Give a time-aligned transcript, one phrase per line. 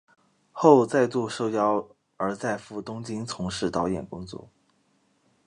[0.51, 4.49] 后再度受邀而再赴东京从事导演工作。